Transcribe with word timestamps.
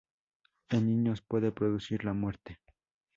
En 0.71 0.87
niños 0.87 1.21
puede 1.21 1.51
producir 1.51 2.05
la 2.05 2.13
muerte. 2.13 2.59